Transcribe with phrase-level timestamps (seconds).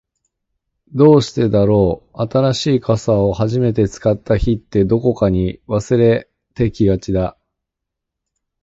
[0.95, 7.37] どうしてだろう、新しい傘を初めて使った日って、どこかに忘れてきがちだ。